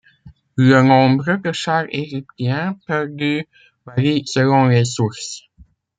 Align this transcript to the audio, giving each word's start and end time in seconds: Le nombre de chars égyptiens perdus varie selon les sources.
Le 0.55 0.81
nombre 0.81 1.35
de 1.43 1.51
chars 1.51 1.85
égyptiens 1.91 2.75
perdus 2.87 3.47
varie 3.85 4.23
selon 4.25 4.65
les 4.65 4.83
sources. 4.83 5.43